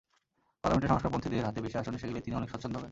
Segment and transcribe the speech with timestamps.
[0.61, 2.79] পার্লামেন্টে সংস্কারপন্থীদের হাতে বেশি আসন এসে গেলেই তিনি অনেক স্বচ্ছন্দ হবেন।